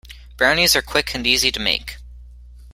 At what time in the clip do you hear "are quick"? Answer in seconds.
0.75-1.13